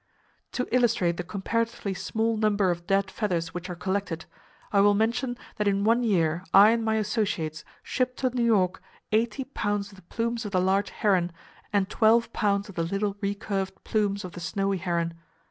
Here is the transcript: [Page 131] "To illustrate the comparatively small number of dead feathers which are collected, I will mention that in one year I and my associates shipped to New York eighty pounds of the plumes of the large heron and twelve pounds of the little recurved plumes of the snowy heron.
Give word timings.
[Page 0.51 0.61
131] 0.61 0.69
"To 0.81 0.83
illustrate 0.83 1.17
the 1.17 1.23
comparatively 1.23 1.93
small 1.93 2.35
number 2.35 2.71
of 2.71 2.87
dead 2.87 3.11
feathers 3.11 3.53
which 3.53 3.69
are 3.69 3.75
collected, 3.75 4.25
I 4.73 4.81
will 4.81 4.95
mention 4.95 5.37
that 5.57 5.67
in 5.67 5.83
one 5.83 6.01
year 6.01 6.43
I 6.55 6.71
and 6.71 6.83
my 6.83 6.95
associates 6.95 7.63
shipped 7.83 8.17
to 8.21 8.31
New 8.31 8.43
York 8.43 8.81
eighty 9.11 9.43
pounds 9.43 9.91
of 9.91 9.97
the 9.97 10.01
plumes 10.01 10.43
of 10.43 10.53
the 10.53 10.59
large 10.59 10.89
heron 10.89 11.31
and 11.71 11.87
twelve 11.87 12.33
pounds 12.33 12.67
of 12.67 12.73
the 12.73 12.81
little 12.83 13.15
recurved 13.21 13.83
plumes 13.83 14.25
of 14.25 14.31
the 14.31 14.39
snowy 14.39 14.77
heron. 14.79 15.13